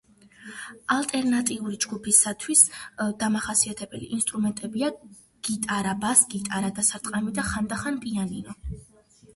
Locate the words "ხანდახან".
7.53-8.03